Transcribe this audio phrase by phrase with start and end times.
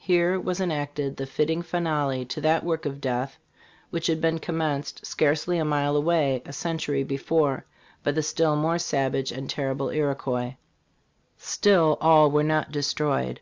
[0.00, 3.38] Here was enacted the fitting finale to that work of death
[3.88, 7.64] which had been commenced, scarcely a mile away, a century before
[8.04, 10.56] by the still more savage and terrible Iroquois"
[11.38, 13.40] Still, all were not destroyed.